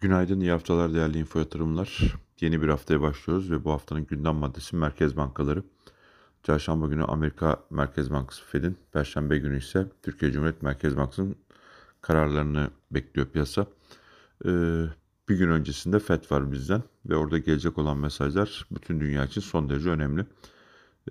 Günaydın, 0.00 0.40
iyi 0.40 0.50
haftalar 0.50 0.94
değerli 0.94 1.18
info 1.18 1.38
yatırımlar. 1.38 2.14
Yeni 2.40 2.62
bir 2.62 2.68
haftaya 2.68 3.00
başlıyoruz 3.00 3.50
ve 3.50 3.64
bu 3.64 3.72
haftanın 3.72 4.06
gündem 4.06 4.34
maddesi 4.34 4.76
merkez 4.76 5.16
bankaları. 5.16 5.62
Çarşamba 6.42 6.86
günü 6.86 7.04
Amerika 7.04 7.60
Merkez 7.70 8.10
Bankası 8.10 8.44
Fed'in, 8.44 8.78
Perşembe 8.92 9.38
günü 9.38 9.58
ise 9.58 9.86
Türkiye 10.02 10.32
Cumhuriyet 10.32 10.62
Merkez 10.62 10.96
Bankası'nın 10.96 11.36
kararlarını 12.00 12.70
bekliyor 12.90 13.26
piyasa. 13.26 13.66
Ee, 14.44 14.84
bir 15.28 15.36
gün 15.36 15.48
öncesinde 15.48 15.98
FED 15.98 16.30
var 16.30 16.52
bizden 16.52 16.82
ve 17.06 17.16
orada 17.16 17.38
gelecek 17.38 17.78
olan 17.78 17.98
mesajlar 17.98 18.66
bütün 18.70 19.00
dünya 19.00 19.24
için 19.24 19.40
son 19.40 19.70
derece 19.70 19.90
önemli. 19.90 20.26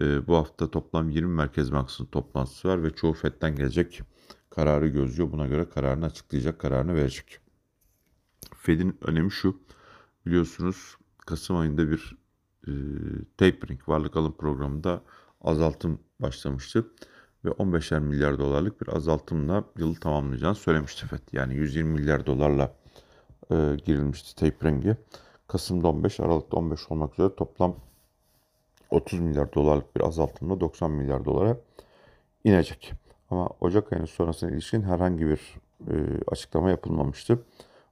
Ee, 0.02 0.28
bu 0.28 0.36
hafta 0.36 0.72
toplam 0.72 1.10
20 1.10 1.36
Merkez 1.36 1.72
Bankası'nın 1.72 2.08
toplantısı 2.08 2.68
var 2.68 2.84
ve 2.84 2.90
çoğu 2.90 3.14
FED'den 3.14 3.56
gelecek 3.56 4.02
kararı 4.50 4.88
gözlüyor. 4.88 5.32
Buna 5.32 5.48
göre 5.48 5.70
kararını 5.70 6.06
açıklayacak, 6.06 6.60
kararını 6.60 6.96
verecek. 6.96 7.49
Fed'in 8.70 8.98
önemi 9.02 9.32
şu. 9.32 9.60
Biliyorsunuz 10.26 10.98
Kasım 11.26 11.58
ayında 11.58 11.92
bir 11.92 12.18
e, 12.68 12.72
tapering 13.38 13.90
varlık 13.90 14.18
alım 14.18 14.34
programında 14.38 15.02
azaltım 15.42 16.00
başlamıştı. 16.20 16.88
Ve 17.46 17.50
15'er 17.50 18.00
milyar 18.00 18.40
dolarlık 18.40 18.82
bir 18.82 18.96
azaltımla 18.96 19.64
yılı 19.78 19.96
tamamlayacağını 19.96 20.56
söylemişti 20.56 21.08
FED. 21.08 21.20
Yani 21.32 21.56
120 21.56 21.90
milyar 21.90 22.26
dolarla 22.26 22.76
e, 23.52 23.56
girilmişti 23.86 24.36
tapering'e. 24.36 24.98
Kasım'da 25.48 25.88
15, 25.88 26.20
Aralık'ta 26.20 26.58
15 26.58 26.92
olmak 26.92 27.14
üzere 27.14 27.36
toplam 27.36 27.76
30 28.90 29.20
milyar 29.20 29.54
dolarlık 29.54 29.96
bir 29.96 30.02
azaltımla 30.02 30.60
90 30.60 30.92
milyar 30.92 31.26
dolara 31.26 31.58
inecek. 32.44 32.94
Ama 33.30 33.50
Ocak 33.62 33.94
ayının 33.94 34.06
sonrasına 34.06 34.52
ilişkin 34.52 34.82
herhangi 34.82 35.28
bir 35.28 35.56
e, 35.88 35.94
açıklama 36.28 36.70
yapılmamıştı. 36.70 37.40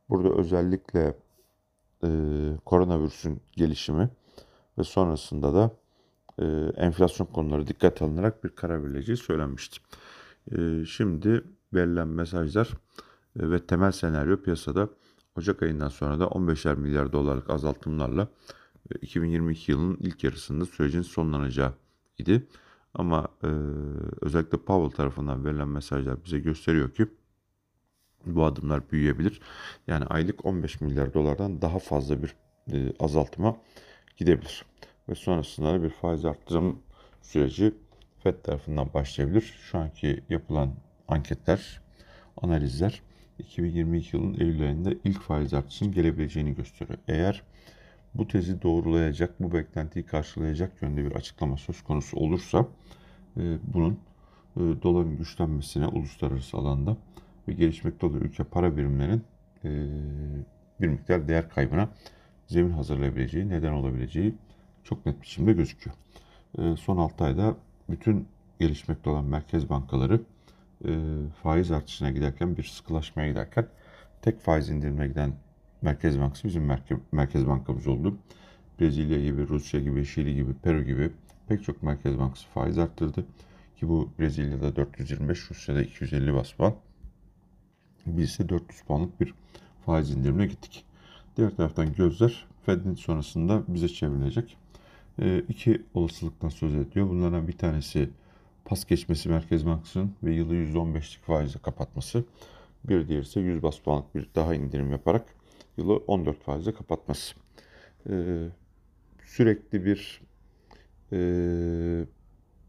Burada 0.10 0.30
özellikle 0.30 1.18
e, 2.04 2.10
koronavirüsün 2.66 3.42
gelişimi 3.52 4.10
ve 4.78 4.84
sonrasında 4.84 5.54
da 5.54 5.72
e, 6.40 6.46
enflasyon 6.76 7.28
konuları 7.28 7.68
dikkat 7.68 8.02
alınarak 8.02 8.44
bir 8.44 8.50
karar 8.50 8.84
verileceği 8.84 9.18
söylenmişti. 9.18 9.80
E, 10.52 10.86
şimdi 10.86 11.44
verilen 11.74 12.08
mesajlar 12.08 12.68
e, 13.40 13.52
ve 13.52 13.60
temel 13.60 13.92
senaryo 13.92 14.42
piyasada 14.42 14.90
Ocak 15.38 15.64
ayından 15.64 15.90
sonra 15.90 16.20
da 16.20 16.24
15'er 16.24 16.76
milyar 16.76 17.12
dolarlık 17.12 17.50
azaltımlarla 17.50 18.28
2022 19.02 19.72
yılının 19.72 19.98
ilk 20.00 20.24
yarısında 20.24 20.66
sürecin 20.66 21.02
sonlanacağı 21.02 21.74
idi. 22.18 22.48
Ama 22.94 23.28
e, 23.44 23.48
özellikle 24.22 24.58
Powell 24.58 24.98
tarafından 24.98 25.46
verilen 25.46 25.68
mesajlar 25.68 26.26
bize 26.26 26.40
gösteriyor 26.40 26.90
ki 26.90 27.08
bu 28.36 28.46
adımlar 28.46 28.92
büyüyebilir. 28.92 29.42
Yani 29.88 30.06
aylık 30.06 30.46
15 30.46 30.82
milyar 30.82 31.14
dolardan 31.14 31.62
daha 31.62 31.80
fazla 31.80 32.24
bir 32.24 32.36
e, 32.74 32.94
azaltıma 33.00 33.58
gidebilir. 34.18 34.66
Ve 35.10 35.16
sonrasında 35.16 35.74
da 35.74 35.84
bir 35.84 35.90
faiz 35.90 36.26
arttırım 36.26 36.80
süreci 37.22 37.74
FED 38.24 38.36
tarafından 38.44 38.94
başlayabilir. 38.94 39.42
Şu 39.42 39.78
anki 39.78 40.24
yapılan 40.30 40.74
anketler, 41.08 41.82
analizler 42.42 43.02
2022 43.40 44.18
yılının 44.18 44.40
Eylül 44.40 44.62
ayında 44.62 44.92
ilk 45.04 45.22
faiz 45.22 45.54
artışının 45.54 45.92
gelebileceğini 45.92 46.56
gösteriyor. 46.56 47.00
Eğer 47.08 47.44
bu 48.14 48.28
tezi 48.28 48.62
doğrulayacak, 48.62 49.40
bu 49.40 49.54
beklentiyi 49.54 50.06
karşılayacak 50.06 50.82
yönde 50.82 51.06
bir 51.06 51.12
açıklama 51.12 51.58
söz 51.58 51.84
konusu 51.84 52.18
olursa 52.18 52.68
e, 53.38 53.58
bunun 53.74 54.00
e, 54.56 54.60
doların 54.60 55.18
güçlenmesine 55.18 55.88
uluslararası 55.88 56.58
alanda 56.58 56.98
ve 57.48 57.54
gelişmekte 57.54 58.06
olan 58.06 58.20
ülke 58.20 58.44
para 58.44 58.78
birimlerinin 58.78 59.24
e, 59.64 59.70
bir 60.82 60.88
miktar 60.88 61.28
değer 61.28 61.50
kaybına 61.50 61.90
zemin 62.48 62.72
hazırlayabileceği, 62.72 63.50
neden 63.50 63.72
olabileceği 63.72 64.36
çok 64.84 65.06
net 65.06 65.22
biçimde 65.22 65.54
gözüküyor. 65.54 65.96
E, 66.58 66.76
son 66.76 66.98
6 66.98 67.24
ayda 67.24 67.56
bütün 67.90 68.28
gelişmekte 68.60 69.10
olan 69.10 69.26
merkez 69.26 69.70
bankaları 69.70 70.22
e, 70.86 70.92
faiz 71.44 71.72
artışına 71.72 72.12
giderken 72.12 72.58
bir 72.58 72.64
sıkılaşmaya 72.64 73.30
giderken 73.30 73.68
tek 74.22 74.40
faiz 74.40 74.70
indirimine 74.70 75.08
giden 75.08 75.34
Merkez 75.82 76.20
Bankası 76.20 76.48
bizim 76.48 76.66
merke, 76.66 76.98
Merkez 77.12 77.48
Bankamız 77.48 77.88
oldu. 77.88 78.18
Brezilya 78.80 79.24
gibi, 79.24 79.48
Rusya 79.48 79.80
gibi, 79.80 80.06
Şili 80.06 80.36
gibi, 80.36 80.54
Peru 80.54 80.84
gibi 80.84 81.12
pek 81.48 81.64
çok 81.64 81.84
Merkez 81.84 82.20
Bankası 82.20 82.48
faiz 82.48 82.78
arttırdı. 82.78 83.26
Ki 83.76 83.88
bu 83.88 84.10
Brezilya'da 84.20 84.76
425, 84.76 85.52
Rusya'da 85.52 85.82
250 85.82 86.34
bas. 86.34 86.54
Biz 88.08 88.30
ise 88.30 88.50
400 88.50 88.82
puanlık 88.82 89.22
bir 89.22 89.34
faiz 89.86 90.12
indirimine 90.12 90.46
gittik. 90.46 90.86
Diğer 91.38 91.56
taraftan 91.56 91.94
gözler 91.94 92.46
Fed'in 92.66 92.96
sonrasında 92.96 93.64
bize 93.68 93.88
çevrilecek. 93.88 94.58
E, 95.22 95.44
iki 95.50 95.82
olasılıktan 95.94 96.50
söz 96.50 96.76
ediyor. 96.76 97.10
Bunlardan 97.10 97.48
bir 97.48 97.58
tanesi 97.58 98.10
pas 98.66 98.86
geçmesi 98.86 99.30
Merkez 99.30 99.66
Bankası'nın 99.66 100.16
ve 100.24 100.34
yılı 100.34 100.56
%15'lik 100.56 101.24
faizle 101.24 101.60
kapatması. 101.60 102.24
Bir 102.84 103.08
diğeri 103.08 103.24
ise 103.24 103.40
100 103.40 103.64
bas 103.64 103.80
puanlık 103.80 104.16
bir 104.16 104.30
daha 104.36 104.56
indirim 104.56 104.92
yaparak 104.92 105.26
yılı 105.78 105.98
14 105.98 106.42
faizle 106.44 106.74
kapatması. 106.74 107.36
Ee, 108.10 108.48
sürekli 109.24 109.86
bir 109.86 110.22
e, 111.12 111.20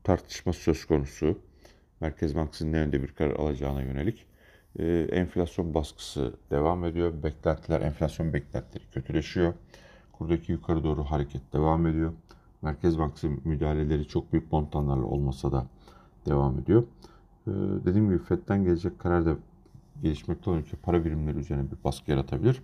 tartışma 0.04 0.52
söz 0.52 0.84
konusu. 0.84 1.38
Merkez 2.00 2.34
Bankası'nın 2.34 2.72
ne 2.72 2.76
yönde 2.76 3.02
bir 3.02 3.08
karar 3.08 3.36
alacağına 3.36 3.82
yönelik. 3.82 4.26
Ee, 4.78 5.08
enflasyon 5.12 5.74
baskısı 5.74 6.32
devam 6.50 6.84
ediyor. 6.84 7.22
Beklentiler, 7.22 7.80
enflasyon 7.80 8.32
beklentileri 8.32 8.84
kötüleşiyor. 8.92 9.54
Kurdaki 10.12 10.52
yukarı 10.52 10.84
doğru 10.84 11.04
hareket 11.04 11.52
devam 11.52 11.86
ediyor. 11.86 12.12
Merkez 12.62 12.98
Bankası 12.98 13.28
müdahaleleri 13.44 14.08
çok 14.08 14.32
büyük 14.32 14.52
montanlarla 14.52 15.04
olmasa 15.04 15.52
da 15.52 15.66
devam 16.26 16.58
ediyor. 16.58 16.82
Ee, 17.46 17.50
dediğim 17.84 18.08
gibi 18.08 18.18
FED'den 18.18 18.64
gelecek 18.64 18.98
karar 18.98 19.26
da 19.26 19.36
gelişmekte 20.02 20.50
olan 20.50 20.60
ülke 20.60 20.76
para 20.76 21.04
birimleri 21.04 21.38
üzerine 21.38 21.70
bir 21.70 21.84
baskı 21.84 22.10
yaratabilir. 22.10 22.62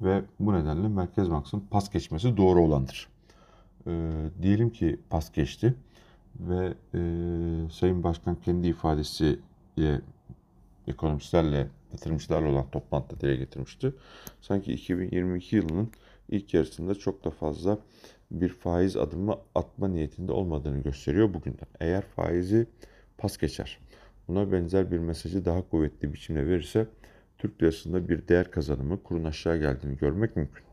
Ve 0.00 0.24
bu 0.40 0.52
nedenle 0.52 0.88
Merkez 0.88 1.30
Bankası'nın 1.30 1.64
pas 1.70 1.90
geçmesi 1.90 2.36
doğru 2.36 2.60
olandır. 2.60 3.08
Ee, 3.86 4.12
diyelim 4.42 4.70
ki 4.70 5.00
pas 5.10 5.32
geçti 5.32 5.74
ve 6.40 6.74
e, 6.94 7.00
Sayın 7.70 8.02
Başkan 8.02 8.34
kendi 8.34 8.68
ifadesiyle 8.68 10.00
ekonomistlerle, 10.88 11.66
yatırımcılarla 11.92 12.48
olan 12.48 12.70
toplantıda 12.70 13.20
dile 13.20 13.36
getirmişti. 13.36 13.94
Sanki 14.40 14.72
2022 14.72 15.56
yılının 15.56 15.90
ilk 16.28 16.54
yarısında 16.54 16.94
çok 16.94 17.24
da 17.24 17.30
fazla 17.30 17.78
bir 18.30 18.48
faiz 18.48 18.96
adımı 18.96 19.38
atma 19.54 19.88
niyetinde 19.88 20.32
olmadığını 20.32 20.82
gösteriyor 20.82 21.34
bugünden. 21.34 21.68
Eğer 21.80 22.02
faizi 22.02 22.66
pas 23.18 23.38
geçer, 23.38 23.78
buna 24.28 24.52
benzer 24.52 24.90
bir 24.90 24.98
mesajı 24.98 25.44
daha 25.44 25.68
kuvvetli 25.68 26.12
biçimde 26.12 26.46
verirse 26.46 26.86
Türk 27.38 27.62
lirasında 27.62 28.08
bir 28.08 28.28
değer 28.28 28.50
kazanımı 28.50 29.02
kurun 29.02 29.24
aşağı 29.24 29.58
geldiğini 29.58 29.96
görmek 29.96 30.36
mümkün. 30.36 30.64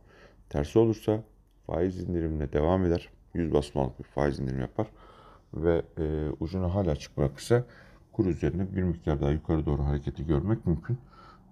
Tersi 0.50 0.80
olursa 0.80 1.24
faiz 1.66 2.00
indirimine 2.00 2.54
devam 2.54 2.86
eder. 2.86 3.10
100 3.34 3.54
basmalık 3.54 4.00
bir 4.00 4.04
faiz 4.04 4.40
indirim 4.40 4.60
yapar 4.60 4.88
ve 5.54 5.82
e, 5.98 6.30
ucunu 6.40 6.76
hala 6.76 6.92
açık 6.92 7.18
bırakırsa 7.18 7.66
kur 8.16 8.26
üzerine 8.26 8.76
bir 8.76 8.84
miktar 8.84 9.22
daha 9.22 9.32
yukarı 9.32 9.66
doğru 9.66 9.86
hareketi 9.86 10.26
görmek 10.26 10.66
mümkün. 10.66 10.98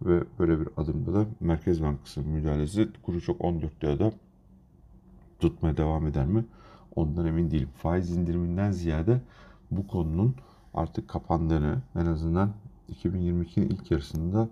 Ve 0.01 0.23
böyle 0.39 0.59
bir 0.59 0.67
adımda 0.77 1.13
da 1.13 1.25
Merkez 1.39 1.81
Bankası 1.81 2.21
müdahalesi 2.21 2.89
kuru 3.03 3.21
çok 3.21 3.41
14 3.41 3.83
lirada 3.83 4.11
tutmaya 5.39 5.77
devam 5.77 6.07
eder 6.07 6.25
mi? 6.25 6.45
Ondan 6.95 7.25
emin 7.25 7.51
değilim. 7.51 7.69
Faiz 7.77 8.11
indiriminden 8.11 8.71
ziyade 8.71 9.21
bu 9.71 9.87
konunun 9.87 10.35
artık 10.73 11.07
kapandığını 11.07 11.81
en 11.95 12.05
azından 12.05 12.53
2022'nin 12.91 13.69
ilk 13.69 13.91
yarısında 13.91 14.49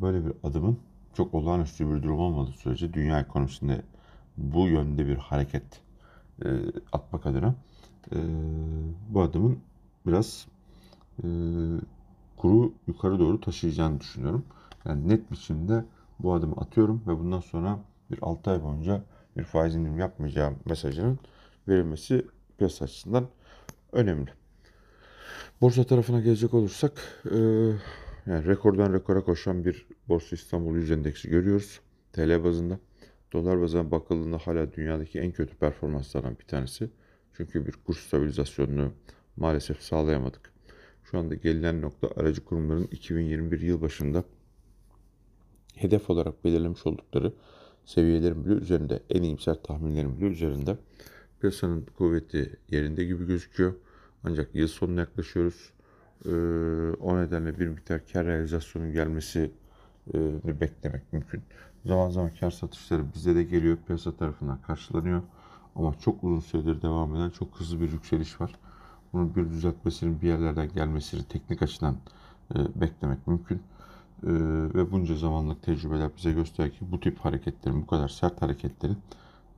böyle 0.00 0.26
bir 0.26 0.32
adımın 0.42 0.78
çok 1.14 1.34
olağanüstü 1.34 1.90
bir 1.90 2.02
durum 2.02 2.18
olmadığı 2.18 2.52
sürece 2.52 2.92
dünya 2.92 3.20
ekonomisinde 3.20 3.82
bu 4.36 4.68
yönde 4.68 5.06
bir 5.06 5.16
hareket 5.16 5.80
e, 6.44 6.48
atmak 6.92 7.26
adına 7.26 7.54
e, 8.12 8.18
bu 9.08 9.22
adımın 9.22 9.58
biraz 10.06 10.46
e, 11.18 11.26
kuru 12.36 12.74
yukarı 12.86 13.18
doğru 13.18 13.40
taşıyacağını 13.40 14.00
düşünüyorum. 14.00 14.44
Yani 14.84 15.08
net 15.08 15.30
biçimde 15.30 15.84
bu 16.18 16.34
adımı 16.34 16.54
atıyorum 16.56 17.02
ve 17.06 17.18
bundan 17.18 17.40
sonra 17.40 17.78
bir 18.10 18.18
6 18.22 18.50
ay 18.50 18.62
boyunca 18.62 19.04
bir 19.36 19.44
faiz 19.44 19.74
indirim 19.74 19.98
yapmayacağım 19.98 20.56
mesajının 20.64 21.18
verilmesi 21.68 22.26
piyasa 22.58 22.84
açısından 22.84 23.26
önemli. 23.92 24.30
Borsa 25.60 25.84
tarafına 25.84 26.20
gelecek 26.20 26.54
olursak 26.54 26.92
e, 27.24 27.36
yani 28.26 28.46
rekordan 28.46 28.92
rekora 28.92 29.24
koşan 29.24 29.64
bir 29.64 29.86
Borsa 30.08 30.36
İstanbul 30.36 30.76
Yüz 30.76 30.90
Endeksi 30.90 31.28
görüyoruz. 31.28 31.80
TL 32.12 32.44
bazında. 32.44 32.78
Dolar 33.32 33.60
bazına 33.60 33.90
bakıldığında 33.90 34.38
hala 34.38 34.72
dünyadaki 34.72 35.20
en 35.20 35.32
kötü 35.32 35.56
performanslardan 35.56 36.38
bir 36.38 36.44
tanesi. 36.44 36.90
Çünkü 37.32 37.66
bir 37.66 37.72
kur 37.72 37.94
stabilizasyonunu 37.94 38.92
maalesef 39.36 39.82
sağlayamadık. 39.82 40.51
Şu 41.12 41.18
anda 41.18 41.34
gelinen 41.34 41.82
nokta 41.82 42.08
aracı 42.16 42.44
kurumların 42.44 42.88
2021 42.90 43.60
yıl 43.60 43.80
başında 43.80 44.24
hedef 45.74 46.10
olarak 46.10 46.44
belirlemiş 46.44 46.86
oldukları 46.86 47.32
seviyelerin 47.84 48.44
bile 48.44 48.54
üzerinde. 48.54 49.02
En 49.10 49.22
iyimser 49.22 49.62
tahminlerin 49.62 50.16
bile 50.16 50.26
üzerinde. 50.26 50.76
Piyasanın 51.40 51.86
kuvveti 51.98 52.56
yerinde 52.68 53.04
gibi 53.04 53.26
gözüküyor. 53.26 53.74
Ancak 54.24 54.54
yıl 54.54 54.68
sonuna 54.68 55.00
yaklaşıyoruz. 55.00 55.72
Ee, 56.26 56.30
o 57.00 57.18
nedenle 57.18 57.58
bir 57.58 57.68
miktar 57.68 58.06
kar 58.12 58.26
realizasyonun 58.26 58.92
gelmesi 58.92 59.50
e, 60.14 60.60
beklemek 60.60 61.12
mümkün. 61.12 61.42
Zaman 61.86 62.10
zaman 62.10 62.30
kar 62.40 62.50
satışları 62.50 63.02
bize 63.14 63.34
de 63.34 63.42
geliyor. 63.42 63.78
Piyasa 63.86 64.16
tarafından 64.16 64.62
karşılanıyor. 64.62 65.22
Ama 65.76 65.94
çok 65.98 66.24
uzun 66.24 66.40
süredir 66.40 66.82
devam 66.82 67.16
eden 67.16 67.30
çok 67.30 67.60
hızlı 67.60 67.80
bir 67.80 67.92
yükseliş 67.92 68.40
var. 68.40 68.52
Bunun 69.12 69.34
bir 69.34 69.50
düzeltmesinin 69.50 70.20
bir 70.22 70.28
yerlerden 70.28 70.68
gelmesini 70.74 71.22
teknik 71.22 71.62
açıdan 71.62 71.96
e, 72.54 72.80
beklemek 72.80 73.26
mümkün. 73.26 73.56
E, 73.56 74.32
ve 74.74 74.92
bunca 74.92 75.16
zamanlık 75.16 75.62
tecrübeler 75.62 76.10
bize 76.16 76.32
gösteriyor 76.32 76.74
ki 76.74 76.86
bu 76.92 77.00
tip 77.00 77.18
hareketlerin, 77.18 77.82
bu 77.82 77.86
kadar 77.86 78.08
sert 78.08 78.42
hareketlerin 78.42 78.98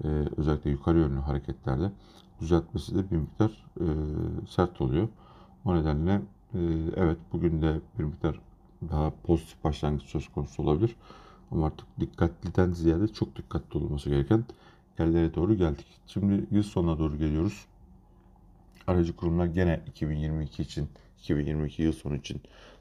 e, 0.05 0.09
özellikle 0.37 0.71
yukarı 0.71 0.99
yönlü 0.99 1.21
hareketlerde 1.21 1.91
düzeltmesi 2.41 2.95
de 2.95 3.11
bir 3.11 3.17
miktar 3.17 3.65
e, 3.81 3.87
sert 4.49 4.81
oluyor. 4.81 5.09
O 5.65 5.77
nedenle 5.77 6.23
e, 6.55 6.59
evet 6.97 7.19
bugün 7.33 7.63
de 7.63 7.81
bir 7.99 8.05
miktar 8.05 8.41
daha 8.91 9.13
pozitif 9.27 9.65
başlangıç 9.65 10.03
söz 10.03 10.29
konusu 10.29 10.63
olabilir. 10.63 10.97
Ama 11.51 11.67
artık 11.67 11.87
dikkatliden 12.01 12.73
ziyade 12.73 13.09
çok 13.09 13.37
dikkatli 13.37 13.79
olması 13.79 14.11
gereken 14.11 14.45
yerlere 14.99 15.35
doğru 15.35 15.55
geldik. 15.55 15.87
Şimdi 16.07 16.47
yıl 16.51 16.63
sonuna 16.63 16.99
doğru 16.99 17.19
geliyoruz. 17.19 17.67
Aracı 18.87 19.17
kurumlar 19.17 19.47
gene 19.47 19.81
2022 19.87 20.63
için, 20.63 20.89
2022 21.19 21.83
yıl 21.83 21.93
sonu 21.93 22.17
için 22.17 22.41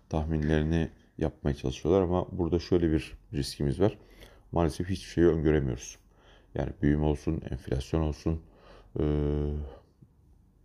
tahminlerini 0.10 0.90
yapmaya 1.18 1.54
çalışıyorlar 1.54 2.02
ama 2.02 2.28
burada 2.32 2.60
şöyle 2.60 2.92
bir 2.92 3.14
riskimiz 3.34 3.80
var. 3.80 3.98
Maalesef 4.52 4.90
hiçbir 4.90 5.10
şeyi 5.10 5.28
öngöremiyoruz. 5.28 5.98
Yani 6.56 6.70
büyüme 6.82 7.06
olsun, 7.06 7.42
enflasyon 7.50 8.02
olsun, 8.02 8.42
e, 9.00 9.04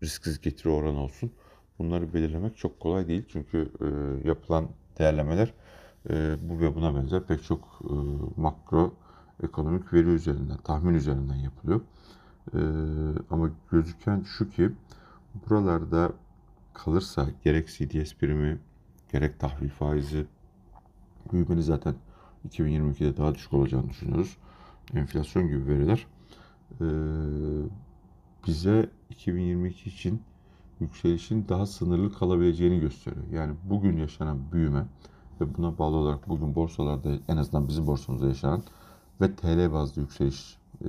risksiz 0.02 0.40
getiri 0.40 0.69
oranı 0.69 1.02
olsun. 1.02 1.32
Bunları 1.79 2.14
belirlemek 2.14 2.56
çok 2.56 2.81
kolay 2.81 3.08
değil. 3.08 3.25
Çünkü 3.32 3.73
e, 3.81 4.29
yapılan 4.29 4.69
değerlemeler 4.99 5.52
e, 6.11 6.37
bu 6.43 6.61
ve 6.61 6.75
buna 6.75 6.94
benzer 6.94 7.23
pek 7.23 7.44
çok 7.44 7.81
e, 7.85 7.94
makro 8.40 8.94
ekonomik 9.43 9.93
veri 9.93 10.08
üzerinden, 10.08 10.58
tahmin 10.58 10.94
üzerinden 10.94 11.35
yapılıyor. 11.35 11.81
E, 12.55 12.61
ama 13.31 13.50
gözüken 13.70 14.23
şu 14.23 14.50
ki 14.50 14.70
buralarda 15.34 16.12
kalırsa 16.75 17.28
gerek 17.44 17.69
CDS 17.69 18.14
primi, 18.14 18.58
gerek 19.12 19.40
tahvil 19.40 19.69
faizi 19.69 20.26
büyümenin 21.32 21.60
zaten 21.60 21.94
2022'de 22.48 23.16
daha 23.16 23.34
düşük 23.34 23.52
olacağını 23.52 23.88
düşünüyoruz. 23.88 24.36
Enflasyon 24.94 25.48
gibi 25.48 25.66
veriler 25.66 26.06
e, 26.80 26.86
bize 28.46 28.90
2022 29.10 29.90
için 29.90 30.22
yükselişin 30.80 31.48
daha 31.48 31.66
sınırlı 31.66 32.12
kalabileceğini 32.12 32.80
gösteriyor. 32.80 33.26
Yani 33.32 33.54
bugün 33.64 33.96
yaşanan 33.96 34.52
büyüme 34.52 34.86
ve 35.40 35.56
buna 35.56 35.78
bağlı 35.78 35.96
olarak 35.96 36.28
bugün 36.28 36.54
borsalarda 36.54 37.19
en 37.28 37.36
azından 37.36 37.69
bizim 37.69 37.86
borsamızda 37.86 38.26
yaşanan 38.28 38.62
ve 39.20 39.34
TL 39.34 39.72
bazlı 39.72 40.02
yükseliş 40.02 40.58
e, 40.84 40.88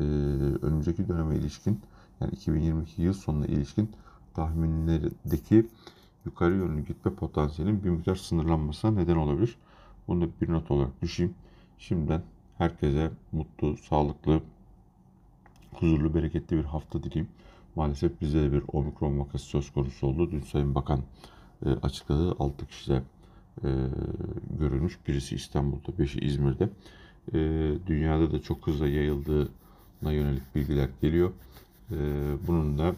önümüzdeki 0.61 1.07
döneme 1.07 1.35
ilişkin 1.35 1.81
yani 2.21 2.31
2022 2.31 3.01
yıl 3.01 3.13
sonuna 3.13 3.45
ilişkin 3.45 3.91
tahminlerdeki 4.39 5.65
yukarı 6.25 6.55
yönlü 6.55 6.85
gitme 6.85 7.13
potansiyelinin 7.13 7.83
bir 7.83 7.89
miktar 7.89 8.15
sınırlanmasına 8.15 8.91
neden 8.91 9.15
olabilir. 9.15 9.55
Bunu 10.07 10.21
da 10.21 10.27
bir 10.41 10.49
not 10.51 10.71
olarak 10.71 11.01
düşeyim. 11.01 11.33
Şimdiden 11.77 12.21
herkese 12.57 13.11
mutlu, 13.31 13.77
sağlıklı, 13.77 14.41
huzurlu, 15.73 16.13
bereketli 16.13 16.57
bir 16.57 16.63
hafta 16.63 17.03
dileyim. 17.03 17.27
Maalesef 17.75 18.21
bizde 18.21 18.41
de 18.41 18.51
bir 18.51 18.63
omikron 18.73 19.19
vakası 19.19 19.45
söz 19.45 19.73
konusu 19.73 20.07
oldu. 20.07 20.31
Dün 20.31 20.41
Sayın 20.41 20.75
Bakan 20.75 20.99
e, 21.65 21.69
açıkladı. 21.69 22.35
6 22.39 22.67
kişide 22.67 23.03
e, 23.63 23.67
görülmüş. 24.59 24.99
Birisi 25.07 25.35
İstanbul'da, 25.35 26.03
5'i 26.03 26.25
İzmir'de. 26.25 26.69
E, 27.33 27.37
dünyada 27.87 28.31
da 28.31 28.41
çok 28.41 28.67
hızlı 28.67 28.87
yayıldığına 28.87 30.11
yönelik 30.11 30.55
bilgiler 30.55 30.89
geliyor. 31.01 31.31
E, 31.91 31.95
bunun 32.47 32.77
da 32.77 32.95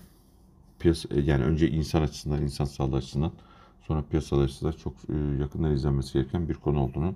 piyasa 0.81 1.09
yani 1.15 1.43
önce 1.43 1.69
insan 1.69 2.01
açısından, 2.01 2.41
insan 2.41 2.65
sağlığı 2.65 2.95
açısından 2.95 3.31
sonra 3.87 4.03
piyasalar 4.09 4.43
açısından 4.43 4.71
çok 4.71 4.93
e, 4.93 5.41
yakından 5.41 5.71
izlenmesi 5.71 6.13
gereken 6.13 6.49
bir 6.49 6.53
konu 6.53 6.83
olduğunu 6.83 7.15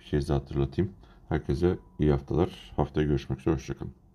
bir 0.00 0.04
kez 0.04 0.28
daha 0.28 0.38
hatırlatayım. 0.38 0.92
Herkese 1.28 1.78
iyi 1.98 2.10
haftalar. 2.10 2.72
Haftaya 2.76 3.06
görüşmek 3.06 3.40
üzere. 3.40 3.54
Hoşçakalın. 3.54 3.96